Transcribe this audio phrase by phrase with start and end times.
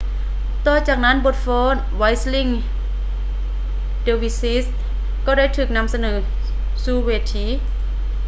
[0.67, 2.51] ຕໍ່ຈາກນັ້ນບົດຟ້ອນ whirling
[4.05, 4.65] dervishes
[5.27, 6.11] ກໍໄດ້ຖືກນໍາສະເໜີ
[6.83, 7.45] ສູ່ເວທີ